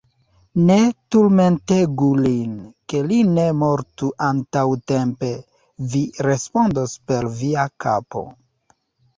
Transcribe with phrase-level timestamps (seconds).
[0.67, 0.75] Ne
[1.15, 2.55] turmentegu lin,
[2.93, 5.29] ke li ne mortu antaŭtempe:
[5.93, 8.27] vi respondos per via kapo!